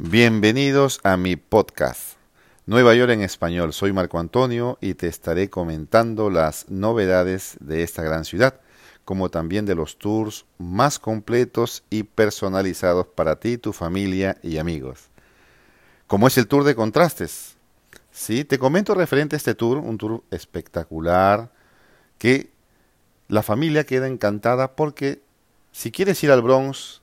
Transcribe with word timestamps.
Bienvenidos 0.00 1.00
a 1.02 1.16
mi 1.16 1.34
podcast. 1.34 2.18
Nueva 2.66 2.94
York 2.94 3.10
en 3.10 3.22
español. 3.22 3.72
Soy 3.72 3.92
Marco 3.92 4.20
Antonio 4.20 4.78
y 4.80 4.94
te 4.94 5.08
estaré 5.08 5.50
comentando 5.50 6.30
las 6.30 6.70
novedades 6.70 7.56
de 7.58 7.82
esta 7.82 8.04
gran 8.04 8.24
ciudad, 8.24 8.60
como 9.04 9.28
también 9.28 9.66
de 9.66 9.74
los 9.74 9.98
tours 9.98 10.46
más 10.56 11.00
completos 11.00 11.82
y 11.90 12.04
personalizados 12.04 13.08
para 13.08 13.40
ti, 13.40 13.58
tu 13.58 13.72
familia 13.72 14.38
y 14.40 14.58
amigos. 14.58 15.10
Como 16.06 16.28
es 16.28 16.38
el 16.38 16.46
tour 16.46 16.62
de 16.62 16.76
contrastes. 16.76 17.56
Sí, 18.12 18.44
te 18.44 18.60
comento 18.60 18.94
referente 18.94 19.34
a 19.34 19.38
este 19.38 19.56
tour, 19.56 19.78
un 19.78 19.98
tour 19.98 20.22
espectacular 20.30 21.50
que 22.18 22.52
la 23.26 23.42
familia 23.42 23.84
queda 23.84 24.06
encantada 24.06 24.76
porque 24.76 25.20
si 25.72 25.90
quieres 25.90 26.22
ir 26.22 26.30
al 26.30 26.42
Bronx 26.42 27.02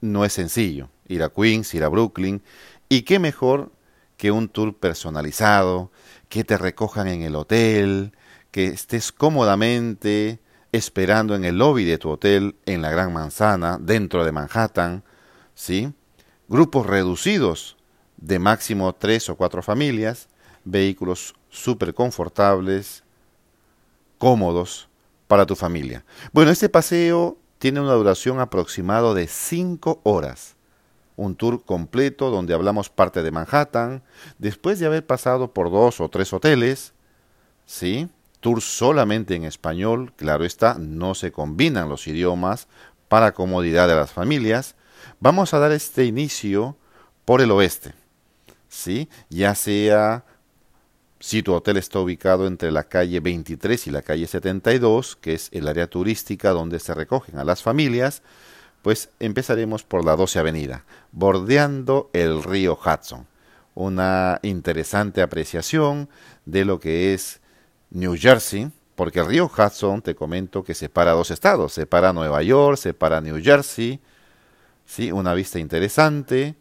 no 0.00 0.24
es 0.24 0.32
sencillo 0.32 0.90
ir 1.08 1.22
a 1.22 1.28
Queens, 1.28 1.74
ir 1.74 1.84
a 1.84 1.88
Brooklyn, 1.88 2.42
y 2.88 3.02
qué 3.02 3.18
mejor 3.18 3.72
que 4.16 4.30
un 4.30 4.48
tour 4.48 4.76
personalizado, 4.76 5.90
que 6.28 6.44
te 6.44 6.56
recojan 6.58 7.08
en 7.08 7.22
el 7.22 7.36
hotel, 7.36 8.12
que 8.50 8.66
estés 8.66 9.12
cómodamente 9.12 10.40
esperando 10.72 11.34
en 11.34 11.44
el 11.44 11.58
lobby 11.58 11.84
de 11.84 11.98
tu 11.98 12.10
hotel 12.10 12.56
en 12.66 12.82
la 12.82 12.90
Gran 12.90 13.12
Manzana, 13.12 13.78
dentro 13.80 14.24
de 14.24 14.32
Manhattan, 14.32 15.04
¿sí? 15.54 15.92
Grupos 16.48 16.86
reducidos 16.86 17.76
de 18.16 18.38
máximo 18.38 18.94
tres 18.94 19.28
o 19.28 19.36
cuatro 19.36 19.62
familias, 19.62 20.28
vehículos 20.64 21.34
súper 21.50 21.94
confortables, 21.94 23.04
cómodos 24.18 24.88
para 25.28 25.46
tu 25.46 25.54
familia. 25.56 26.04
Bueno, 26.32 26.50
este 26.50 26.68
paseo 26.68 27.38
tiene 27.58 27.80
una 27.80 27.92
duración 27.92 28.40
aproximada 28.40 29.14
de 29.14 29.26
cinco 29.28 30.00
horas 30.04 30.55
un 31.16 31.34
tour 31.34 31.64
completo 31.64 32.30
donde 32.30 32.54
hablamos 32.54 32.90
parte 32.90 33.22
de 33.22 33.30
Manhattan, 33.30 34.02
después 34.38 34.78
de 34.78 34.86
haber 34.86 35.04
pasado 35.04 35.52
por 35.52 35.70
dos 35.70 36.00
o 36.00 36.08
tres 36.08 36.32
hoteles, 36.32 36.92
¿sí? 37.64 38.08
Tour 38.40 38.60
solamente 38.60 39.34
en 39.34 39.44
español, 39.44 40.12
claro 40.14 40.44
está, 40.44 40.76
no 40.78 41.14
se 41.14 41.32
combinan 41.32 41.88
los 41.88 42.06
idiomas 42.06 42.68
para 43.08 43.32
comodidad 43.32 43.88
de 43.88 43.96
las 43.96 44.12
familias. 44.12 44.76
Vamos 45.20 45.54
a 45.54 45.58
dar 45.58 45.72
este 45.72 46.04
inicio 46.04 46.76
por 47.24 47.40
el 47.40 47.50
oeste, 47.50 47.94
¿sí? 48.68 49.08
Ya 49.30 49.54
sea 49.54 50.24
si 51.18 51.42
tu 51.42 51.54
hotel 51.54 51.78
está 51.78 51.98
ubicado 51.98 52.46
entre 52.46 52.70
la 52.70 52.84
calle 52.84 53.20
23 53.20 53.86
y 53.86 53.90
la 53.90 54.02
calle 54.02 54.26
72, 54.26 55.16
que 55.16 55.34
es 55.34 55.48
el 55.52 55.66
área 55.66 55.86
turística 55.86 56.50
donde 56.50 56.78
se 56.78 56.94
recogen 56.94 57.38
a 57.38 57.44
las 57.44 57.62
familias, 57.62 58.22
pues 58.86 59.08
empezaremos 59.18 59.82
por 59.82 60.04
la 60.04 60.14
12 60.14 60.38
Avenida, 60.38 60.84
bordeando 61.10 62.08
el 62.12 62.44
río 62.44 62.78
Hudson. 62.78 63.26
Una 63.74 64.38
interesante 64.42 65.22
apreciación 65.22 66.08
de 66.44 66.64
lo 66.64 66.78
que 66.78 67.12
es 67.12 67.40
New 67.90 68.14
Jersey, 68.16 68.70
porque 68.94 69.18
el 69.18 69.26
río 69.26 69.50
Hudson, 69.52 70.02
te 70.02 70.14
comento 70.14 70.62
que 70.62 70.72
separa 70.72 71.14
dos 71.14 71.32
estados, 71.32 71.72
separa 71.72 72.12
Nueva 72.12 72.44
York, 72.44 72.76
separa 72.76 73.20
New 73.20 73.42
Jersey, 73.42 73.98
¿sí? 74.84 75.10
una 75.10 75.34
vista 75.34 75.58
interesante. 75.58 76.54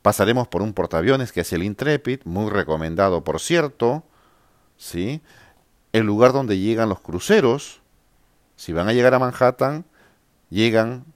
Pasaremos 0.00 0.46
por 0.46 0.62
un 0.62 0.74
portaaviones 0.74 1.32
que 1.32 1.40
es 1.40 1.52
el 1.52 1.64
Intrepid, 1.64 2.20
muy 2.22 2.52
recomendado 2.52 3.24
por 3.24 3.40
cierto, 3.40 4.04
¿sí? 4.76 5.22
el 5.92 6.06
lugar 6.06 6.32
donde 6.32 6.56
llegan 6.56 6.88
los 6.88 7.00
cruceros, 7.00 7.82
si 8.54 8.72
van 8.72 8.86
a 8.86 8.92
llegar 8.92 9.12
a 9.14 9.18
Manhattan, 9.18 9.84
llegan 10.50 11.12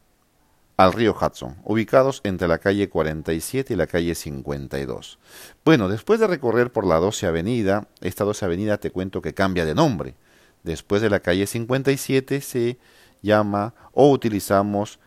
al 0.78 0.92
río 0.92 1.14
Hudson, 1.20 1.56
ubicados 1.64 2.20
entre 2.22 2.46
la 2.46 2.58
calle 2.58 2.88
47 2.88 3.74
y 3.74 3.76
la 3.76 3.88
calle 3.88 4.14
52. 4.14 5.18
Bueno, 5.64 5.88
después 5.88 6.20
de 6.20 6.28
recorrer 6.28 6.72
por 6.72 6.86
la 6.86 6.96
12 7.00 7.26
Avenida, 7.26 7.88
esta 8.00 8.22
12 8.22 8.44
Avenida 8.44 8.78
te 8.78 8.92
cuento 8.92 9.20
que 9.20 9.34
cambia 9.34 9.66
de 9.66 9.74
nombre. 9.74 10.14
Después 10.62 11.02
de 11.02 11.11
la 11.11 11.18
calle 11.18 11.48
57 11.48 12.40
se 12.40 12.78
llama 13.22 13.74
o 13.92 14.12
utilizamos 14.12 15.00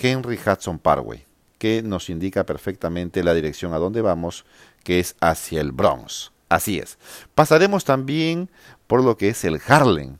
Henry 0.00 0.38
Hudson 0.38 0.78
Parkway, 0.78 1.26
que 1.58 1.82
nos 1.82 2.08
indica 2.08 2.46
perfectamente 2.46 3.22
la 3.22 3.34
dirección 3.34 3.74
a 3.74 3.78
donde 3.78 4.00
vamos, 4.00 4.46
que 4.82 4.98
es 4.98 5.14
hacia 5.20 5.60
el 5.60 5.72
Bronx. 5.72 6.32
Así 6.48 6.78
es. 6.78 6.96
Pasaremos 7.34 7.84
también 7.84 8.50
por 8.86 9.04
lo 9.04 9.18
que 9.18 9.28
es 9.28 9.44
el 9.44 9.60
Harlem. 9.66 10.16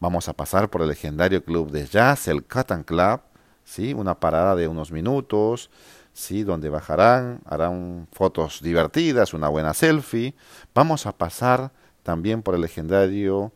Vamos 0.00 0.30
a 0.30 0.32
pasar 0.32 0.70
por 0.70 0.80
el 0.80 0.88
legendario 0.88 1.44
club 1.44 1.70
de 1.70 1.84
jazz, 1.86 2.28
el 2.28 2.44
Cotton 2.44 2.82
Club, 2.82 3.20
¿sí? 3.66 3.92
Una 3.92 4.18
parada 4.18 4.54
de 4.54 4.68
unos 4.68 4.92
minutos, 4.92 5.68
¿sí? 6.14 6.44
Donde 6.44 6.70
bajarán, 6.70 7.40
harán 7.44 8.08
fotos 8.12 8.62
divertidas, 8.62 9.34
una 9.34 9.48
buena 9.48 9.74
selfie. 9.74 10.34
Vamos 10.74 11.04
a 11.04 11.12
pasar 11.12 11.72
también 12.02 12.42
por 12.42 12.54
el 12.54 12.62
legendario 12.62 13.52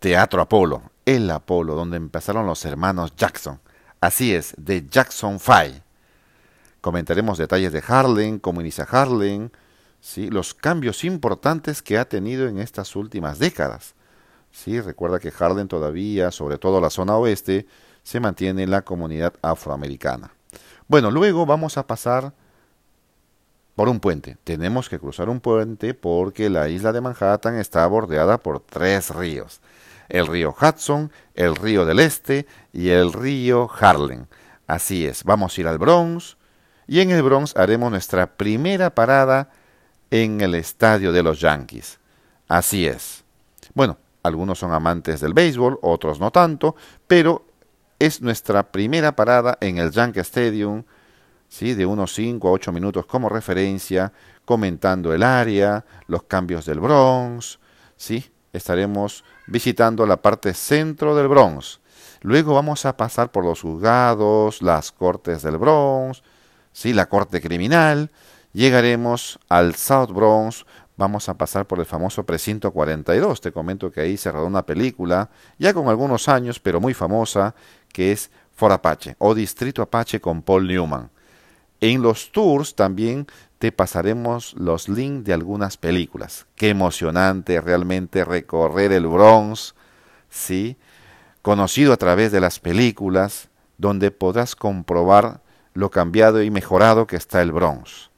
Teatro 0.00 0.42
Apolo, 0.42 0.90
el 1.06 1.30
Apolo, 1.30 1.74
donde 1.74 1.96
empezaron 1.96 2.46
los 2.46 2.64
hermanos 2.66 3.14
Jackson. 3.16 3.60
Así 4.00 4.34
es, 4.34 4.54
de 4.58 4.86
Jackson 4.88 5.40
Five. 5.40 5.82
Comentaremos 6.80 7.38
detalles 7.38 7.72
de 7.72 7.82
Harlem, 7.86 8.38
cómo 8.38 8.60
inicia 8.60 8.84
Harlem, 8.84 9.50
¿sí? 10.00 10.30
los 10.30 10.54
cambios 10.54 11.04
importantes 11.04 11.82
que 11.82 11.98
ha 11.98 12.08
tenido 12.08 12.48
en 12.48 12.58
estas 12.58 12.94
últimas 12.96 13.38
décadas. 13.38 13.94
¿sí? 14.50 14.80
Recuerda 14.80 15.18
que 15.18 15.32
Harlem 15.36 15.68
todavía, 15.68 16.30
sobre 16.30 16.58
todo 16.58 16.80
la 16.80 16.90
zona 16.90 17.16
oeste, 17.16 17.66
se 18.08 18.20
mantiene 18.20 18.66
la 18.66 18.80
comunidad 18.80 19.34
afroamericana. 19.42 20.30
Bueno, 20.86 21.10
luego 21.10 21.44
vamos 21.44 21.76
a 21.76 21.86
pasar 21.86 22.32
por 23.76 23.90
un 23.90 24.00
puente. 24.00 24.38
Tenemos 24.44 24.88
que 24.88 24.98
cruzar 24.98 25.28
un 25.28 25.40
puente 25.40 25.92
porque 25.92 26.48
la 26.48 26.70
isla 26.70 26.92
de 26.92 27.02
Manhattan 27.02 27.56
está 27.56 27.86
bordeada 27.86 28.38
por 28.38 28.60
tres 28.60 29.14
ríos. 29.14 29.60
El 30.08 30.26
río 30.26 30.56
Hudson, 30.58 31.12
el 31.34 31.54
río 31.54 31.84
del 31.84 31.98
Este 31.98 32.46
y 32.72 32.88
el 32.88 33.12
río 33.12 33.68
Harlem. 33.78 34.24
Así 34.66 35.04
es, 35.04 35.22
vamos 35.24 35.58
a 35.58 35.60
ir 35.60 35.68
al 35.68 35.76
Bronx 35.76 36.38
y 36.86 37.00
en 37.00 37.10
el 37.10 37.22
Bronx 37.22 37.54
haremos 37.58 37.90
nuestra 37.90 38.26
primera 38.26 38.88
parada 38.88 39.50
en 40.10 40.40
el 40.40 40.54
estadio 40.54 41.12
de 41.12 41.22
los 41.22 41.40
Yankees. 41.40 41.98
Así 42.48 42.86
es. 42.86 43.22
Bueno, 43.74 43.98
algunos 44.22 44.58
son 44.58 44.72
amantes 44.72 45.20
del 45.20 45.34
béisbol, 45.34 45.78
otros 45.82 46.20
no 46.20 46.30
tanto, 46.30 46.74
pero 47.06 47.47
es 47.98 48.22
nuestra 48.22 48.70
primera 48.70 49.16
parada 49.16 49.58
en 49.60 49.78
el 49.78 49.90
Yankee 49.90 50.20
Stadium, 50.20 50.84
¿sí? 51.48 51.74
de 51.74 51.86
unos 51.86 52.14
5 52.14 52.48
a 52.48 52.52
8 52.52 52.72
minutos 52.72 53.06
como 53.06 53.28
referencia, 53.28 54.12
comentando 54.44 55.12
el 55.12 55.22
área, 55.22 55.84
los 56.06 56.22
cambios 56.24 56.64
del 56.66 56.80
Bronx. 56.80 57.58
¿sí? 57.96 58.30
Estaremos 58.52 59.24
visitando 59.46 60.06
la 60.06 60.22
parte 60.22 60.54
centro 60.54 61.16
del 61.16 61.28
Bronx. 61.28 61.80
Luego 62.22 62.54
vamos 62.54 62.84
a 62.86 62.96
pasar 62.96 63.30
por 63.30 63.44
los 63.44 63.60
juzgados, 63.60 64.62
las 64.62 64.92
cortes 64.92 65.42
del 65.42 65.58
Bronx, 65.58 66.22
¿sí? 66.72 66.92
la 66.92 67.08
corte 67.08 67.40
criminal. 67.40 68.10
Llegaremos 68.52 69.38
al 69.48 69.74
South 69.74 70.12
Bronx, 70.12 70.64
vamos 70.96 71.28
a 71.28 71.34
pasar 71.34 71.66
por 71.66 71.78
el 71.78 71.86
famoso 71.86 72.24
precinto 72.24 72.72
42. 72.72 73.40
Te 73.40 73.52
comento 73.52 73.90
que 73.90 74.00
ahí 74.00 74.16
se 74.16 74.32
rodó 74.32 74.46
una 74.46 74.66
película, 74.66 75.30
ya 75.58 75.72
con 75.72 75.88
algunos 75.88 76.28
años, 76.28 76.58
pero 76.58 76.80
muy 76.80 76.92
famosa, 76.92 77.54
que 77.92 78.12
es 78.12 78.30
For 78.54 78.72
Apache 78.72 79.16
o 79.18 79.34
Distrito 79.34 79.82
Apache 79.82 80.20
con 80.20 80.42
Paul 80.42 80.66
Newman. 80.66 81.10
En 81.80 82.02
los 82.02 82.32
tours 82.32 82.74
también 82.74 83.26
te 83.58 83.72
pasaremos 83.72 84.54
los 84.58 84.88
links 84.88 85.24
de 85.24 85.32
algunas 85.32 85.76
películas. 85.76 86.46
Qué 86.56 86.70
emocionante 86.70 87.60
realmente 87.60 88.24
recorrer 88.24 88.92
el 88.92 89.06
Bronx, 89.06 89.74
¿sí? 90.28 90.76
Conocido 91.42 91.92
a 91.92 91.96
través 91.96 92.32
de 92.32 92.40
las 92.40 92.58
películas, 92.58 93.48
donde 93.78 94.10
podrás 94.10 94.56
comprobar 94.56 95.40
lo 95.74 95.90
cambiado 95.90 96.42
y 96.42 96.50
mejorado 96.50 97.06
que 97.06 97.16
está 97.16 97.42
el 97.42 97.52
Bronx 97.52 98.10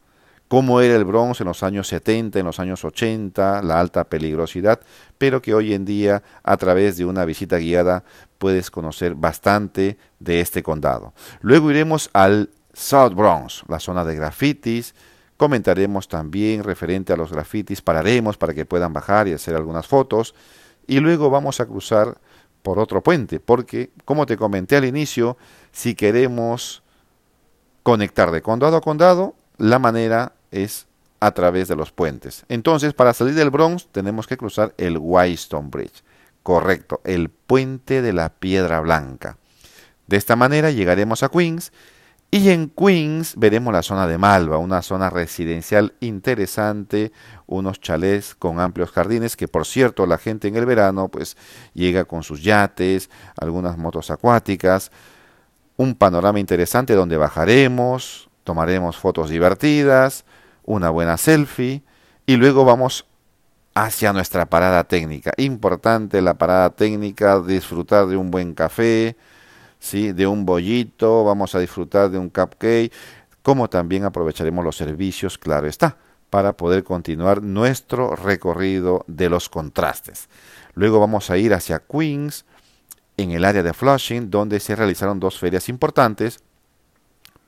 cómo 0.50 0.80
era 0.80 0.96
el 0.96 1.04
Bronx 1.04 1.40
en 1.40 1.46
los 1.46 1.62
años 1.62 1.86
70, 1.86 2.40
en 2.40 2.44
los 2.44 2.58
años 2.58 2.84
80, 2.84 3.62
la 3.62 3.78
alta 3.78 4.02
peligrosidad, 4.02 4.80
pero 5.16 5.40
que 5.40 5.54
hoy 5.54 5.74
en 5.74 5.84
día 5.84 6.24
a 6.42 6.56
través 6.56 6.96
de 6.96 7.04
una 7.04 7.24
visita 7.24 7.58
guiada 7.58 8.02
puedes 8.36 8.68
conocer 8.68 9.14
bastante 9.14 9.96
de 10.18 10.40
este 10.40 10.64
condado. 10.64 11.14
Luego 11.40 11.70
iremos 11.70 12.10
al 12.14 12.50
South 12.72 13.14
Bronx, 13.14 13.62
la 13.68 13.78
zona 13.78 14.04
de 14.04 14.16
grafitis, 14.16 14.96
comentaremos 15.36 16.08
también 16.08 16.64
referente 16.64 17.12
a 17.12 17.16
los 17.16 17.30
grafitis, 17.30 17.80
pararemos 17.80 18.36
para 18.36 18.52
que 18.52 18.64
puedan 18.64 18.92
bajar 18.92 19.28
y 19.28 19.32
hacer 19.32 19.54
algunas 19.54 19.86
fotos 19.86 20.34
y 20.88 20.98
luego 20.98 21.30
vamos 21.30 21.60
a 21.60 21.66
cruzar 21.66 22.18
por 22.62 22.80
otro 22.80 23.04
puente, 23.04 23.38
porque 23.38 23.92
como 24.04 24.26
te 24.26 24.36
comenté 24.36 24.74
al 24.74 24.84
inicio, 24.84 25.36
si 25.70 25.94
queremos 25.94 26.82
conectar 27.84 28.32
de 28.32 28.42
condado 28.42 28.76
a 28.76 28.80
condado, 28.80 29.36
la 29.56 29.78
manera 29.78 30.32
es 30.50 30.86
a 31.20 31.32
través 31.32 31.68
de 31.68 31.76
los 31.76 31.92
puentes. 31.92 32.44
Entonces, 32.48 32.94
para 32.94 33.12
salir 33.12 33.34
del 33.34 33.50
Bronx 33.50 33.88
tenemos 33.92 34.26
que 34.26 34.36
cruzar 34.36 34.74
el 34.78 34.98
Whitestone 34.98 35.68
Bridge. 35.70 36.02
Correcto, 36.42 37.00
el 37.04 37.28
puente 37.28 38.00
de 38.00 38.14
la 38.14 38.30
piedra 38.30 38.80
blanca. 38.80 39.36
De 40.06 40.16
esta 40.16 40.34
manera 40.34 40.70
llegaremos 40.70 41.22
a 41.22 41.28
Queens 41.28 41.72
Y 42.30 42.48
en 42.50 42.70
Queens 42.70 43.34
veremos 43.36 43.72
la 43.72 43.82
zona 43.82 44.06
de 44.06 44.16
Malva, 44.16 44.56
una 44.56 44.82
zona 44.82 45.10
residencial 45.10 45.94
interesante, 46.00 47.12
unos 47.46 47.80
chalés 47.80 48.34
con 48.34 48.58
amplios 48.58 48.90
jardines, 48.90 49.36
que 49.36 49.48
por 49.48 49.66
cierto 49.66 50.06
la 50.06 50.16
gente 50.16 50.48
en 50.48 50.56
el 50.56 50.64
verano 50.64 51.08
pues 51.08 51.36
llega 51.74 52.04
con 52.04 52.22
sus 52.22 52.42
yates, 52.42 53.10
algunas 53.36 53.76
motos 53.76 54.10
acuáticas, 54.10 54.90
un 55.76 55.94
panorama 55.94 56.40
interesante 56.40 56.94
donde 56.94 57.16
bajaremos, 57.16 58.30
tomaremos 58.44 58.96
fotos 58.96 59.28
divertidas, 59.28 60.24
una 60.70 60.90
buena 60.90 61.16
selfie 61.16 61.82
y 62.26 62.36
luego 62.36 62.64
vamos 62.64 63.06
hacia 63.74 64.12
nuestra 64.12 64.46
parada 64.46 64.84
técnica. 64.84 65.32
Importante 65.36 66.22
la 66.22 66.34
parada 66.34 66.70
técnica, 66.70 67.40
disfrutar 67.40 68.06
de 68.06 68.16
un 68.16 68.30
buen 68.30 68.54
café, 68.54 69.16
¿sí? 69.80 70.12
de 70.12 70.26
un 70.26 70.46
bollito, 70.46 71.24
vamos 71.24 71.54
a 71.54 71.58
disfrutar 71.58 72.10
de 72.10 72.18
un 72.18 72.30
cupcake, 72.30 72.92
como 73.42 73.68
también 73.68 74.04
aprovecharemos 74.04 74.64
los 74.64 74.76
servicios, 74.76 75.38
claro 75.38 75.66
está, 75.66 75.96
para 76.30 76.52
poder 76.52 76.84
continuar 76.84 77.42
nuestro 77.42 78.14
recorrido 78.14 79.04
de 79.08 79.28
los 79.28 79.48
contrastes. 79.48 80.28
Luego 80.74 81.00
vamos 81.00 81.30
a 81.30 81.36
ir 81.36 81.52
hacia 81.52 81.80
Queens, 81.80 82.44
en 83.16 83.32
el 83.32 83.44
área 83.44 83.64
de 83.64 83.74
Flushing, 83.74 84.30
donde 84.30 84.60
se 84.60 84.76
realizaron 84.76 85.18
dos 85.18 85.38
ferias 85.38 85.68
importantes. 85.68 86.38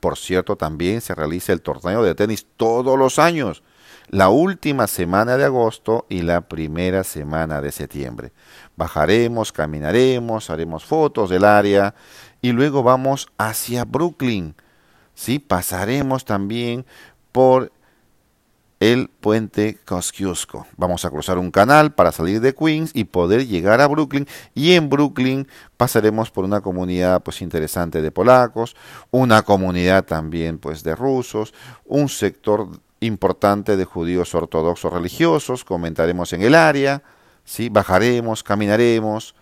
Por 0.03 0.17
cierto, 0.17 0.57
también 0.57 0.99
se 0.99 1.15
realiza 1.15 1.53
el 1.53 1.61
torneo 1.61 2.03
de 2.03 2.13
tenis 2.13 2.45
todos 2.57 2.99
los 2.99 3.19
años 3.19 3.63
la 4.09 4.27
última 4.27 4.87
semana 4.87 5.37
de 5.37 5.45
agosto 5.45 6.05
y 6.09 6.23
la 6.23 6.41
primera 6.41 7.05
semana 7.05 7.61
de 7.61 7.71
septiembre. 7.71 8.33
Bajaremos, 8.75 9.53
caminaremos, 9.53 10.49
haremos 10.49 10.83
fotos 10.83 11.29
del 11.29 11.45
área 11.45 11.95
y 12.41 12.51
luego 12.51 12.83
vamos 12.83 13.29
hacia 13.37 13.85
Brooklyn. 13.85 14.55
¿sí? 15.13 15.39
Pasaremos 15.39 16.25
también 16.25 16.85
por 17.31 17.71
el 18.91 19.07
puente 19.07 19.77
Kosciuszko. 19.85 20.67
Vamos 20.75 21.05
a 21.05 21.09
cruzar 21.09 21.37
un 21.37 21.51
canal 21.51 21.93
para 21.93 22.11
salir 22.11 22.41
de 22.41 22.53
Queens 22.53 22.91
y 22.93 23.05
poder 23.05 23.47
llegar 23.47 23.79
a 23.79 23.87
Brooklyn 23.87 24.27
y 24.53 24.73
en 24.73 24.89
Brooklyn 24.89 25.47
pasaremos 25.77 26.31
por 26.31 26.43
una 26.43 26.59
comunidad 26.59 27.23
pues 27.23 27.41
interesante 27.41 28.01
de 28.01 28.11
polacos, 28.11 28.75
una 29.09 29.43
comunidad 29.43 30.03
también 30.03 30.57
pues 30.57 30.83
de 30.83 30.97
rusos, 30.97 31.53
un 31.85 32.09
sector 32.09 32.67
importante 32.99 33.77
de 33.77 33.85
judíos 33.85 34.35
ortodoxos 34.35 34.91
religiosos, 34.91 35.63
comentaremos 35.63 36.33
en 36.33 36.41
el 36.41 36.53
área, 36.53 37.03
¿sí? 37.45 37.69
bajaremos, 37.69 38.43
caminaremos 38.43 39.33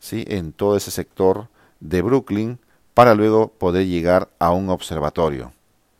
¿sí? 0.00 0.24
en 0.26 0.52
todo 0.52 0.76
ese 0.76 0.90
sector 0.90 1.46
de 1.78 2.02
Brooklyn 2.02 2.58
para 2.94 3.14
luego 3.14 3.46
poder 3.46 3.86
llegar 3.86 4.28
a 4.40 4.50
un 4.50 4.70
observatorio. 4.70 5.52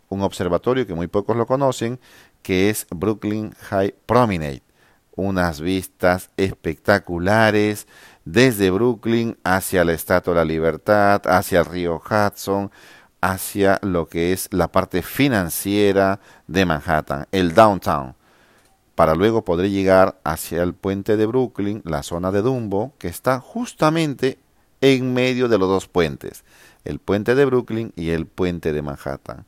Un 0.09 0.23
observatorio 0.23 0.87
que 0.87 0.95
muy 0.95 1.07
pocos 1.07 1.37
lo 1.37 1.47
conocen, 1.47 2.01
que 2.43 2.71
es 2.71 2.87
Brooklyn 2.91 3.53
High 3.71 3.95
Promenade. 4.07 4.63
Unas 5.15 5.61
vistas 5.61 6.31
espectaculares 6.37 7.87
desde 8.25 8.71
Brooklyn 8.71 9.37
hacia 9.43 9.85
la 9.85 9.93
Estatua 9.93 10.35
de 10.35 10.41
la 10.41 10.45
Libertad, 10.45 11.23
hacia 11.27 11.61
el 11.61 11.65
río 11.65 12.01
Hudson, 12.01 12.71
hacia 13.21 13.79
lo 13.83 14.09
que 14.09 14.33
es 14.33 14.49
la 14.53 14.69
parte 14.69 15.03
financiera 15.03 16.21
de 16.47 16.67
Manhattan, 16.67 17.27
el 17.33 17.55
downtown, 17.55 18.15
para 18.95 19.15
luego 19.15 19.45
poder 19.45 19.71
llegar 19.71 20.19
hacia 20.25 20.63
el 20.63 20.75
puente 20.75 21.17
de 21.17 21.27
Brooklyn, 21.27 21.83
la 21.85 22.03
zona 22.03 22.31
de 22.31 22.43
Dumbo, 22.43 22.95
que 22.99 23.09
está 23.09 23.41
justamente 23.41 24.39
en 24.81 25.15
medio 25.15 25.49
de 25.49 25.59
los 25.59 25.69
dos 25.69 25.89
puentes, 25.89 26.45
el 26.85 26.99
puente 26.99 27.35
de 27.35 27.45
Brooklyn 27.45 27.93
y 27.97 28.11
el 28.11 28.27
puente 28.27 28.73
de 28.73 28.83
Manhattan, 28.83 29.47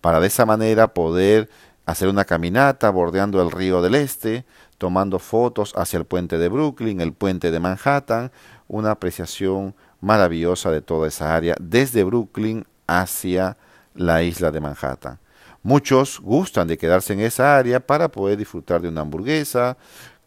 para 0.00 0.20
de 0.20 0.26
esa 0.26 0.46
manera 0.46 0.94
poder 0.94 1.48
hacer 1.86 2.08
una 2.08 2.24
caminata 2.24 2.90
bordeando 2.90 3.42
el 3.42 3.50
río 3.50 3.82
del 3.82 3.94
Este, 3.94 4.44
tomando 4.78 5.18
fotos 5.18 5.72
hacia 5.76 5.98
el 5.98 6.04
puente 6.04 6.38
de 6.38 6.48
Brooklyn, 6.48 7.00
el 7.00 7.12
puente 7.12 7.50
de 7.50 7.60
Manhattan, 7.60 8.32
una 8.68 8.92
apreciación 8.92 9.74
maravillosa 10.00 10.70
de 10.70 10.80
toda 10.80 11.08
esa 11.08 11.34
área, 11.34 11.54
desde 11.60 12.04
Brooklyn 12.04 12.64
hacia 12.86 13.56
la 13.94 14.22
isla 14.22 14.50
de 14.50 14.60
Manhattan. 14.60 15.18
Muchos 15.62 16.20
gustan 16.20 16.66
de 16.66 16.76
quedarse 16.76 17.12
en 17.12 17.20
esa 17.20 17.56
área 17.56 17.78
para 17.78 18.08
poder 18.08 18.36
disfrutar 18.36 18.80
de 18.80 18.88
una 18.88 19.02
hamburguesa, 19.02 19.76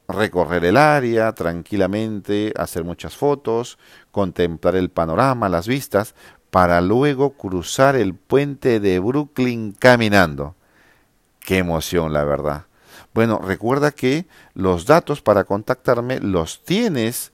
recorrer 0.08 0.64
el 0.64 0.78
área 0.78 1.34
tranquilamente, 1.34 2.54
hacer 2.58 2.84
muchas 2.84 3.18
fotos, 3.18 3.78
contemplar 4.12 4.76
el 4.76 4.90
panorama, 4.90 5.50
las 5.50 5.68
vistas, 5.68 6.16
para 6.52 6.80
luego 6.80 7.32
cruzar 7.32 7.98
el 7.98 8.14
puente 8.14 8.80
de 8.80 9.00
Brooklyn 9.00 9.74
caminando. 9.74 10.56
Qué 11.46 11.60
emoción, 11.60 12.12
la 12.12 12.24
verdad. 12.24 12.66
Bueno, 13.14 13.40
recuerda 13.40 13.92
que 13.92 14.26
los 14.56 14.86
datos 14.88 15.22
para 15.22 15.44
contactarme 15.44 16.20
los 16.20 16.64
tienes 16.64 17.32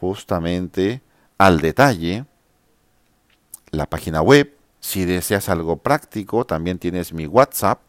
justamente 0.00 1.00
al 1.38 1.60
detalle, 1.60 2.26
la 3.70 3.86
página 3.86 4.20
web, 4.20 4.52
si 4.80 5.04
deseas 5.04 5.48
algo 5.48 5.76
práctico, 5.76 6.44
también 6.44 6.78
tienes 6.78 7.12
mi 7.12 7.26
WhatsApp, 7.26 7.80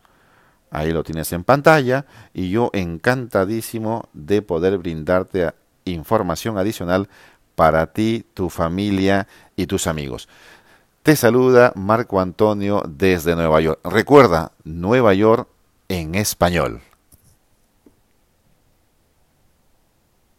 ahí 0.69 0.91
lo 0.91 1.03
tienes 1.03 1.33
en 1.33 1.43
pantalla, 1.43 2.05
y 2.33 2.51
yo 2.51 2.69
encantadísimo 2.73 4.09
de 4.13 4.43
poder 4.43 4.77
brindarte 4.77 5.51
información 5.85 6.57
adicional 6.57 7.09
para 7.55 7.93
ti, 7.93 8.25
tu 8.35 8.51
familia 8.51 9.27
y 9.55 9.65
tus 9.65 9.87
amigos. 9.87 10.29
Te 11.07 11.15
saluda 11.15 11.71
Marco 11.73 12.19
Antonio 12.19 12.83
desde 12.85 13.33
Nueva 13.33 13.61
York. 13.61 13.79
Recuerda, 13.85 14.51
Nueva 14.65 15.13
York 15.13 15.47
en 15.87 16.15
español. 16.15 16.81